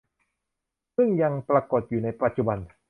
[0.95, 2.57] ซึ่งยังปรากฏอยู่ในปัจจุบัน